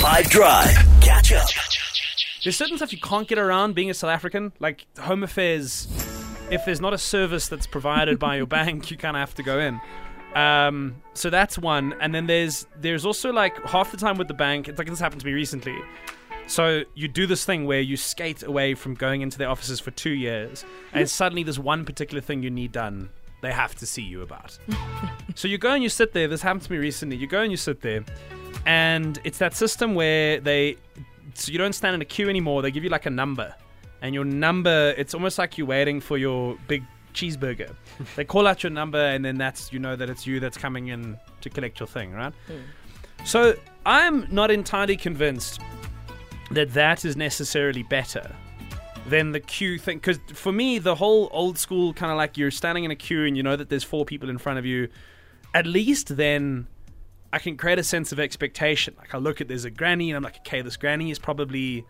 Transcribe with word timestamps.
5 0.00 0.30
Drive. 0.30 0.74
Catch 1.02 1.30
up. 1.34 1.46
There's 2.42 2.56
certain 2.56 2.78
stuff 2.78 2.90
you 2.90 2.98
can't 2.98 3.28
get 3.28 3.38
around 3.38 3.74
being 3.74 3.90
a 3.90 3.94
South 3.94 4.08
African, 4.08 4.50
like 4.58 4.86
home 4.98 5.22
affairs. 5.22 5.88
If 6.50 6.64
there's 6.64 6.80
not 6.80 6.94
a 6.94 6.98
service 6.98 7.48
that's 7.48 7.66
provided 7.66 8.18
by 8.18 8.36
your 8.36 8.46
bank, 8.46 8.90
you 8.90 8.96
kind 8.96 9.14
of 9.14 9.20
have 9.20 9.34
to 9.34 9.42
go 9.42 9.58
in. 9.58 9.78
Um, 10.34 11.02
so 11.12 11.28
that's 11.28 11.58
one, 11.58 11.94
and 12.00 12.14
then 12.14 12.26
there's 12.26 12.66
there's 12.78 13.04
also 13.04 13.30
like 13.30 13.62
half 13.66 13.90
the 13.90 13.98
time 13.98 14.16
with 14.16 14.28
the 14.28 14.34
bank. 14.34 14.68
It's 14.68 14.78
like 14.78 14.88
this 14.88 15.00
happened 15.00 15.20
to 15.20 15.26
me 15.26 15.34
recently. 15.34 15.76
So 16.46 16.84
you 16.94 17.06
do 17.06 17.26
this 17.26 17.44
thing 17.44 17.66
where 17.66 17.82
you 17.82 17.98
skate 17.98 18.42
away 18.42 18.74
from 18.74 18.94
going 18.94 19.20
into 19.20 19.36
their 19.36 19.50
offices 19.50 19.80
for 19.80 19.90
two 19.90 20.12
years, 20.12 20.64
and 20.94 21.10
suddenly 21.10 21.42
there's 21.42 21.58
one 21.58 21.84
particular 21.84 22.22
thing 22.22 22.42
you 22.42 22.50
need 22.50 22.72
done. 22.72 23.10
They 23.42 23.52
have 23.52 23.74
to 23.74 23.86
see 23.86 24.02
you 24.02 24.22
about. 24.22 24.58
so 25.34 25.46
you 25.46 25.58
go 25.58 25.72
and 25.72 25.82
you 25.82 25.90
sit 25.90 26.14
there. 26.14 26.26
This 26.26 26.40
happened 26.40 26.62
to 26.62 26.72
me 26.72 26.78
recently. 26.78 27.16
You 27.16 27.26
go 27.26 27.42
and 27.42 27.50
you 27.50 27.58
sit 27.58 27.82
there, 27.82 28.02
and 28.66 29.20
it's 29.24 29.38
that 29.38 29.54
system 29.54 29.94
where 29.94 30.40
they 30.40 30.76
so 31.34 31.52
you 31.52 31.58
don't 31.58 31.72
stand 31.72 31.94
in 31.94 32.02
a 32.02 32.04
queue 32.04 32.28
anymore. 32.28 32.62
They 32.62 32.70
give 32.70 32.84
you 32.84 32.90
like 32.90 33.06
a 33.06 33.10
number, 33.10 33.54
and 34.02 34.14
your 34.14 34.24
number 34.24 34.94
it's 34.96 35.14
almost 35.14 35.38
like 35.38 35.58
you're 35.58 35.66
waiting 35.66 36.00
for 36.00 36.18
your 36.18 36.56
big 36.68 36.84
cheeseburger. 37.14 37.74
they 38.16 38.24
call 38.24 38.46
out 38.46 38.62
your 38.62 38.70
number, 38.70 38.98
and 38.98 39.24
then 39.24 39.36
that's 39.36 39.72
you 39.72 39.78
know 39.78 39.96
that 39.96 40.10
it's 40.10 40.26
you 40.26 40.40
that's 40.40 40.58
coming 40.58 40.88
in 40.88 41.18
to 41.40 41.50
collect 41.50 41.80
your 41.80 41.86
thing, 41.86 42.12
right? 42.12 42.32
Hmm. 42.46 43.24
So 43.24 43.54
I'm 43.86 44.26
not 44.30 44.50
entirely 44.50 44.96
convinced 44.96 45.60
that 46.50 46.72
that 46.74 47.04
is 47.04 47.16
necessarily 47.16 47.82
better 47.82 48.34
than 49.06 49.32
the 49.32 49.40
queue 49.40 49.78
thing. 49.78 49.98
Because 49.98 50.18
for 50.32 50.52
me, 50.52 50.78
the 50.78 50.94
whole 50.94 51.28
old 51.32 51.58
school 51.58 51.92
kind 51.92 52.10
of 52.10 52.18
like 52.18 52.36
you're 52.36 52.50
standing 52.50 52.84
in 52.84 52.90
a 52.90 52.96
queue 52.96 53.24
and 53.24 53.36
you 53.36 53.42
know 53.42 53.56
that 53.56 53.68
there's 53.68 53.84
four 53.84 54.04
people 54.04 54.28
in 54.30 54.38
front 54.38 54.58
of 54.58 54.66
you. 54.66 54.88
At 55.54 55.66
least 55.66 56.16
then 56.16 56.66
I 57.32 57.38
can 57.38 57.56
create 57.56 57.78
a 57.78 57.84
sense 57.84 58.12
of 58.12 58.20
expectation. 58.20 58.94
Like 58.98 59.14
I 59.14 59.18
look 59.18 59.40
at 59.40 59.48
there's 59.48 59.64
a 59.64 59.70
granny 59.70 60.10
and 60.10 60.16
I'm 60.16 60.22
like, 60.22 60.38
okay, 60.38 60.62
this 60.62 60.76
granny 60.76 61.10
is 61.10 61.18
probably, 61.18 61.84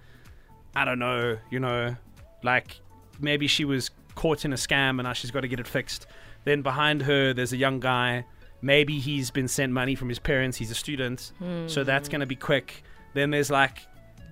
I 0.74 0.84
don't 0.84 0.98
know, 0.98 1.38
you 1.50 1.60
know, 1.60 1.96
like 2.42 2.80
maybe 3.20 3.46
she 3.46 3.64
was 3.64 3.90
caught 4.14 4.44
in 4.44 4.52
a 4.52 4.56
scam 4.56 4.90
and 4.90 5.04
now 5.04 5.12
she's 5.12 5.30
got 5.30 5.40
to 5.40 5.48
get 5.48 5.60
it 5.60 5.66
fixed. 5.66 6.06
Then 6.44 6.62
behind 6.62 7.02
her 7.02 7.32
there's 7.32 7.52
a 7.52 7.56
young 7.56 7.80
guy. 7.80 8.26
Maybe 8.62 8.98
he's 8.98 9.30
been 9.30 9.48
sent 9.48 9.72
money 9.72 9.94
from 9.94 10.10
his 10.10 10.18
parents. 10.18 10.58
He's 10.58 10.70
a 10.70 10.74
student, 10.74 11.32
so 11.66 11.82
that's 11.82 12.08
hmm. 12.08 12.12
going 12.12 12.20
to 12.20 12.26
be 12.26 12.36
quick. 12.36 12.82
Then 13.14 13.30
there's 13.30 13.50
like 13.50 13.86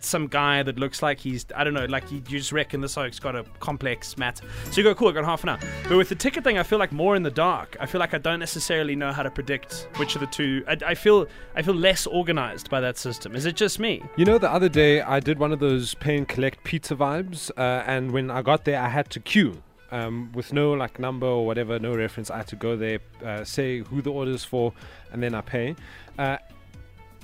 some 0.05 0.27
guy 0.27 0.63
that 0.63 0.79
looks 0.79 1.03
like 1.03 1.19
he's 1.19 1.47
I 1.55 1.65
don't 1.65 1.75
know, 1.75 1.87
like 1.87 2.11
you, 2.11 2.19
you 2.29 2.39
just 2.39 2.53
reckon 2.53 2.81
this 2.81 2.97
oak's 2.97 3.19
got 3.19 3.37
a 3.37 3.45
complex 3.61 4.17
matter. 4.17 4.45
So 4.71 4.77
you 4.77 4.83
go, 4.83 4.95
cool, 4.95 5.09
I 5.09 5.13
got 5.13 5.25
half 5.25 5.43
an 5.43 5.51
hour. 5.51 5.59
But 5.89 5.97
with 5.97 6.09
the 6.09 6.15
ticket 6.15 6.45
thing, 6.45 6.59
I 6.59 6.63
feel 6.63 6.79
like 6.79 6.93
more 6.93 7.17
in 7.17 7.23
the 7.23 7.31
dark. 7.31 7.77
I 7.81 7.87
feel 7.87 7.99
like 7.99 8.15
I 8.15 8.19
don't 8.19 8.39
necessarily 8.39 8.97
know 8.97 9.13
how 9.13 9.23
to 9.23 9.31
predict 9.31 9.89
which 9.97 10.15
of 10.15 10.21
the 10.21 10.27
two. 10.27 10.65
I, 10.69 10.77
I 10.87 10.95
feel 10.95 11.27
I 11.55 11.63
feel 11.63 11.75
less 11.75 12.07
organized 12.07 12.71
by 12.71 12.81
that 12.81 12.99
system. 12.99 13.35
Is 13.35 13.45
it 13.45 13.57
just 13.57 13.79
me? 13.79 14.03
You 14.17 14.25
know, 14.25 14.39
the 14.39 14.51
other 14.51 14.69
day 14.69 15.01
I 15.01 15.21
did 15.21 15.39
one 15.39 15.53
of 15.53 15.61
those 15.61 15.95
pay 15.95 16.17
and 16.17 16.29
collect 16.29 16.65
pizza 16.65 16.95
vibes, 16.95 17.51
uh, 17.57 17.85
and 17.87 18.13
when 18.13 18.31
I 18.31 18.43
got 18.43 18.65
there, 18.65 18.81
I 18.81 18.89
had 18.89 19.11
to 19.11 19.21
queue. 19.21 19.63
Um, 19.91 20.33
with 20.35 20.53
no 20.53 20.75
like 20.75 20.99
number 20.99 21.27
or 21.27 21.47
whatever, 21.47 21.79
no 21.79 21.97
reference, 21.97 22.31
I 22.31 22.37
had 22.39 22.49
to 22.49 22.57
go 22.57 22.77
there, 22.77 22.99
uh, 23.25 23.43
say 23.45 23.79
who 23.79 24.03
the 24.03 24.13
order 24.13 24.33
is 24.33 24.45
for, 24.45 24.75
and 25.13 25.23
then 25.23 25.35
I 25.35 25.41
pay. 25.41 25.77
Uh, 26.19 26.37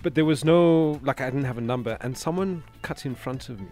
but 0.04 0.14
there 0.14 0.24
was 0.24 0.44
no 0.44 1.00
like 1.02 1.20
I 1.20 1.24
didn't 1.24 1.44
have 1.46 1.58
a 1.58 1.62
number, 1.62 1.96
and 2.00 2.16
someone 2.16 2.62
cut 2.82 3.04
in 3.04 3.16
front 3.16 3.48
of 3.48 3.60
me. 3.60 3.66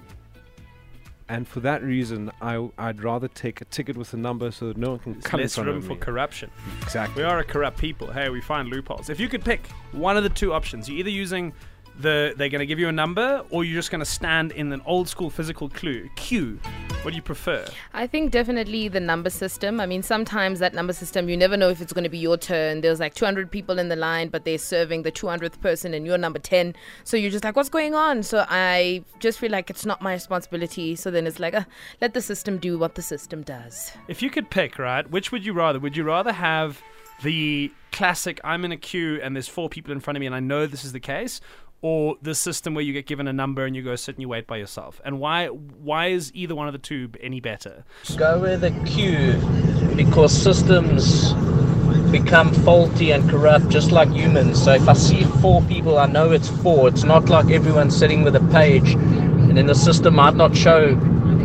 And 1.29 1.47
for 1.47 1.61
that 1.61 1.83
reason, 1.83 2.33
I 2.41 2.69
I'd 2.79 3.03
rather 3.03 3.29
take 3.29 3.61
a 3.61 3.65
ticket 3.67 3.97
with 3.97 4.13
a 4.15 4.17
number 4.17 4.51
so 4.51 4.67
that 4.69 4.77
no 4.77 4.91
one 4.91 4.99
can 4.99 5.13
There's 5.13 5.25
cut 5.25 5.39
in 5.41 5.45
less 5.45 5.55
front 5.55 5.69
room 5.69 5.77
of 5.79 5.87
for 5.87 5.97
corruption. 5.97 6.51
exactly. 6.83 7.23
We 7.23 7.29
are 7.29 7.39
a 7.39 7.45
corrupt 7.45 7.79
people. 7.79 8.11
Hey, 8.11 8.29
we 8.31 8.41
find 8.41 8.69
loopholes. 8.69 9.09
If 9.09 9.21
you 9.21 9.29
could 9.29 9.45
pick 9.45 9.67
one 9.93 10.17
of 10.17 10.25
the 10.25 10.29
two 10.31 10.53
options, 10.53 10.89
you're 10.89 10.99
either 10.99 11.11
using 11.11 11.53
the 12.01 12.35
they're 12.37 12.49
going 12.49 12.61
to 12.61 12.67
give 12.67 12.79
you 12.81 12.89
a 12.89 12.93
number, 12.93 13.45
or 13.51 13.63
you're 13.65 13.79
just 13.79 13.91
going 13.91 14.01
to 14.01 14.11
stand 14.11 14.53
in 14.53 14.73
an 14.73 14.83
old 14.87 15.09
school 15.09 15.31
physical 15.31 15.69
clue 15.69 16.09
queue. 16.17 16.59
What 17.03 17.11
do 17.11 17.17
you 17.17 17.23
prefer? 17.23 17.67
I 17.95 18.07
think 18.07 18.31
definitely 18.31 18.87
the 18.87 19.01
number 19.01 19.29
system. 19.29 19.81
I 19.81 19.87
mean, 19.87 20.05
sometimes 20.05 20.61
that 20.61 20.73
number 20.73 20.93
system, 20.93 21.29
you 21.29 21.37
never 21.37 21.57
know 21.57 21.69
if 21.69 21.81
it's 21.81 21.93
going 21.93 22.05
to 22.05 22.11
be 22.11 22.19
your 22.19 22.37
turn. 22.37 22.81
There's 22.81 23.01
like 23.01 23.15
200 23.15 23.51
people 23.51 23.81
in 23.81 23.89
the 23.89 23.97
line, 23.97 24.29
but 24.29 24.45
they're 24.45 24.57
serving 24.57 25.03
the 25.03 25.11
200th 25.11 25.61
person 25.61 25.95
and 25.95 26.07
you're 26.07 26.17
number 26.17 26.39
10. 26.39 26.77
So 27.03 27.17
you're 27.17 27.33
just 27.33 27.43
like, 27.43 27.57
what's 27.57 27.69
going 27.69 27.97
on? 27.97 28.23
So 28.23 28.47
I 28.49 29.03
just 29.19 29.41
feel 29.41 29.51
like 29.51 29.69
it's 29.69 29.85
not 29.85 30.01
my 30.01 30.13
responsibility. 30.13 30.95
So 30.95 31.11
then 31.11 31.27
it's 31.27 31.41
like, 31.41 31.55
uh, 31.55 31.65
let 32.01 32.15
the 32.15 32.23
system 32.23 32.59
do 32.59 32.79
what 32.79 32.95
the 32.95 33.03
system 33.03 33.43
does. 33.43 33.91
If 34.07 34.23
you 34.23 34.31
could 34.31 34.49
pick, 34.49 34.79
right, 34.79 35.11
which 35.11 35.33
would 35.33 35.45
you 35.45 35.55
rather? 35.55 35.81
Would 35.81 35.97
you 35.97 36.05
rather 36.05 36.33
have 36.33 36.81
the 37.25 37.73
classic 37.91 38.41
I'm 38.45 38.65
in 38.65 38.71
a 38.71 38.77
queue 38.77 39.21
and 39.21 39.35
there's 39.35 39.49
four 39.49 39.69
people 39.69 39.91
in 39.91 39.99
front 39.99 40.17
of 40.17 40.21
me 40.21 40.27
and 40.27 40.37
I 40.37 40.41
know 40.41 40.69
this 40.69 40.85
is 40.85 40.93
the 40.93 41.01
case? 41.01 41.41
Or 41.85 42.17
the 42.23 42.35
system 42.37 42.75
where 42.75 42.85
you 42.85 42.93
get 42.93 43.07
given 43.07 43.27
a 43.27 43.33
number 43.33 43.65
and 43.67 43.75
you 43.75 43.83
go 43.83 43.97
sit 43.97 44.15
and 44.15 44.23
you 44.23 44.29
wait 44.29 44.47
by 44.47 44.57
yourself, 44.57 45.01
and 45.05 45.19
why 45.19 45.49
why 45.49 46.07
is 46.09 46.31
either 46.33 46.55
one 46.55 46.69
of 46.69 46.73
the 46.73 46.79
two 46.79 47.11
any 47.21 47.41
better? 47.41 47.85
Go 48.17 48.39
with 48.39 48.61
the 48.61 48.71
queue 48.87 49.35
because 49.97 50.33
systems 50.33 51.33
become 52.13 52.53
faulty 52.53 53.11
and 53.11 53.29
corrupt 53.29 53.69
just 53.69 53.91
like 53.91 54.09
humans. 54.11 54.63
So 54.63 54.75
if 54.75 54.89
I 54.89 54.93
see 54.93 55.25
four 55.41 55.61
people, 55.63 55.99
I 55.99 56.07
know 56.07 56.31
it's 56.31 56.49
four. 56.63 56.87
It's 56.87 57.03
not 57.03 57.29
like 57.29 57.51
everyone's 57.51 57.97
sitting 57.97 58.23
with 58.23 58.37
a 58.37 58.49
page 58.53 58.93
and 58.93 59.57
then 59.57 59.67
the 59.67 59.75
system 59.75 60.15
might 60.15 60.37
not 60.37 60.57
show. 60.57 60.95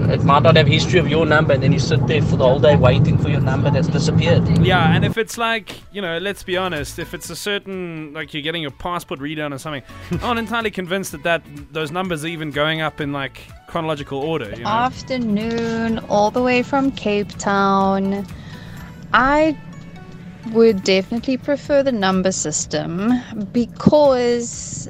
It 0.09 0.23
might 0.23 0.44
not 0.44 0.56
have 0.56 0.68
history 0.68 1.00
of 1.00 1.09
your 1.09 1.25
number, 1.25 1.53
and 1.53 1.62
then 1.62 1.73
you 1.73 1.79
sit 1.79 2.07
there 2.07 2.22
for 2.22 2.38
the 2.38 2.45
whole 2.45 2.59
day 2.59 2.78
waiting 2.78 3.18
for 3.18 3.28
your 3.28 3.41
number 3.41 3.69
that's 3.69 3.88
disappeared. 3.88 4.47
Yeah, 4.66 4.95
and 4.95 5.03
if 5.03 5.18
it's 5.18 5.38
like, 5.38 5.81
you 5.91 6.01
know, 6.01 6.18
let's 6.18 6.44
be 6.44 6.56
honest, 6.56 6.97
if 6.97 7.13
it's 7.13 7.29
a 7.29 7.35
certain, 7.35 8.13
like 8.13 8.34
you're 8.34 8.41
getting 8.41 8.62
your 8.62 8.72
passport 8.72 9.19
redone 9.19 9.53
or 9.53 9.57
something, 9.57 9.84
I'm 10.12 10.19
not 10.19 10.38
entirely 10.38 10.72
convinced 10.72 11.12
that, 11.12 11.23
that 11.23 11.44
those 11.72 11.91
numbers 11.91 12.23
are 12.23 12.29
even 12.29 12.51
going 12.51 12.79
up 12.79 13.01
in 13.01 13.12
like 13.12 13.41
chronological 13.67 14.19
order, 14.19 14.50
you 14.51 14.63
know? 14.63 14.69
afternoon 14.69 16.00
all 16.07 16.31
the 16.31 16.41
way 16.41 16.63
from 16.63 16.91
Cape 16.91 17.29
Town. 17.38 18.25
I 19.13 19.59
would 20.51 20.84
definitely 20.84 21.35
prefer 21.38 21.84
the 21.84 21.91
number 21.91 22.31
system 22.31 23.12
because 23.51 24.88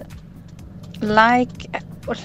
like 1.01 1.67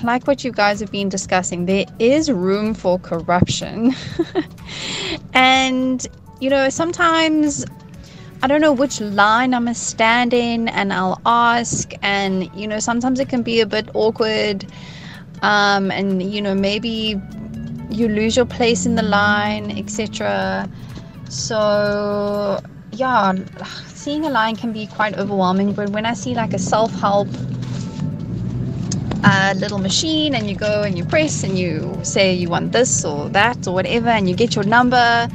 like 0.03 0.27
what 0.27 0.45
you 0.45 0.53
guys 0.53 0.81
have 0.81 0.91
been 0.91 1.09
discussing 1.09 1.67
there 1.67 1.87
is 1.99 2.31
room 2.31 2.75
for 2.75 2.99
corruption. 2.99 3.95
And 5.35 6.07
you 6.41 6.51
know 6.51 6.69
sometimes 6.69 7.65
I 8.43 8.49
don't 8.49 8.61
know 8.61 8.73
which 8.73 9.01
line 9.01 9.55
I'm 9.55 9.69
a 9.69 9.75
stand 9.75 10.35
in 10.35 10.69
and 10.69 10.93
I'll 10.93 11.21
ask 11.25 11.93
and 12.03 12.51
you 12.55 12.67
know 12.67 12.81
sometimes 12.81 13.21
it 13.21 13.29
can 13.29 13.43
be 13.43 13.61
a 13.61 13.67
bit 13.67 13.89
awkward 13.95 14.67
um, 15.43 15.91
and 15.93 16.23
you 16.23 16.43
know 16.43 16.55
maybe 16.55 17.21
you 17.91 18.09
lose 18.09 18.37
your 18.37 18.47
place 18.47 18.85
in 18.87 18.97
the 18.97 19.03
line 19.03 19.71
etc 19.79 20.69
so 21.29 22.61
yeah 22.91 23.33
seeing 23.87 24.25
a 24.25 24.31
line 24.31 24.57
can 24.57 24.73
be 24.73 24.87
quite 24.87 25.17
overwhelming 25.19 25.73
but 25.73 25.91
when 25.91 26.05
i 26.05 26.13
see 26.13 26.35
like 26.35 26.53
a 26.53 26.59
self-help 26.59 27.29
uh, 29.25 29.55
little 29.57 29.79
machine 29.79 30.35
and 30.35 30.49
you 30.49 30.57
go 30.57 30.83
and 30.83 30.97
you 30.99 31.05
press 31.05 31.43
and 31.45 31.59
you 31.59 31.99
say 32.03 32.33
you 32.33 32.49
want 32.49 32.73
this 32.73 33.05
or 33.05 33.29
that 33.31 33.67
or 33.67 33.75
whatever 33.75 34.09
and 34.09 34.29
you 34.29 34.35
get 34.35 34.55
your 34.55 34.65
number 34.65 35.29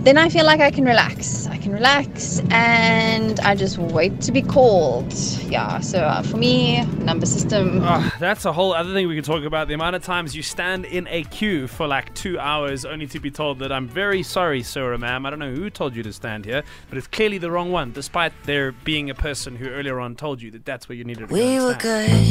then 0.00 0.16
i 0.16 0.28
feel 0.28 0.44
like 0.44 0.60
i 0.60 0.70
can 0.70 0.84
relax 0.84 1.46
i 1.48 1.56
can 1.58 1.72
relax 1.72 2.40
and 2.50 3.40
i 3.40 3.54
just 3.54 3.78
wait 3.78 4.20
to 4.20 4.30
be 4.32 4.40
called 4.42 5.12
yeah 5.48 5.80
so 5.80 5.98
uh, 5.98 6.22
for 6.22 6.36
me 6.36 6.84
number 6.98 7.26
system 7.26 7.80
Ah, 7.82 8.14
that's 8.20 8.44
a 8.44 8.52
whole 8.52 8.72
other 8.74 8.92
thing 8.92 9.08
we 9.08 9.14
could 9.16 9.24
talk 9.24 9.44
about. 9.44 9.66
The 9.68 9.74
amount 9.74 9.96
of 9.96 10.02
times 10.02 10.36
you 10.36 10.42
stand 10.42 10.84
in 10.84 11.06
a 11.08 11.24
queue 11.24 11.66
for 11.66 11.86
like 11.86 12.14
two 12.14 12.38
hours 12.38 12.84
only 12.84 13.06
to 13.08 13.18
be 13.20 13.30
told 13.30 13.58
that 13.60 13.72
I'm 13.72 13.88
very 13.88 14.22
sorry, 14.22 14.62
sir 14.62 14.92
or 14.92 14.98
ma'am. 14.98 15.24
I 15.26 15.30
don't 15.30 15.38
know 15.38 15.52
who 15.52 15.70
told 15.70 15.96
you 15.96 16.02
to 16.02 16.12
stand 16.12 16.44
here, 16.44 16.62
but 16.88 16.98
it's 16.98 17.06
clearly 17.06 17.38
the 17.38 17.50
wrong 17.50 17.72
one, 17.72 17.92
despite 17.92 18.32
there 18.44 18.72
being 18.72 19.08
a 19.10 19.14
person 19.14 19.56
who 19.56 19.68
earlier 19.68 20.00
on 20.00 20.16
told 20.16 20.42
you 20.42 20.50
that 20.52 20.64
that's 20.64 20.88
where 20.88 20.96
you 20.96 21.04
needed 21.04 21.20
to 21.20 21.26
go 21.28 21.34
We 21.34 21.58
were 21.60 21.74
good. 21.74 22.30